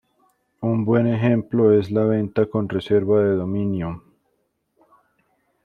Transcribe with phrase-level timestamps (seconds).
[0.61, 4.03] Un buen ejemplo es la venta con reserva de dominio.